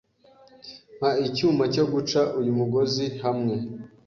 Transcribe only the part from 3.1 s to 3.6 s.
hamwe.